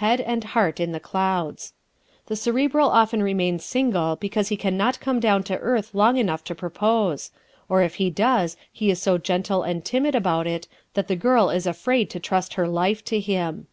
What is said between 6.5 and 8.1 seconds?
propose, or if he